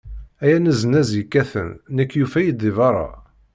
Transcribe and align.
Ay 0.43 0.51
aneznaz 0.57 1.09
yekkaten, 1.15 1.69
nekk 1.95 2.11
yufa-yi-d 2.19 2.57
di 2.61 2.71
berra. 2.77 3.09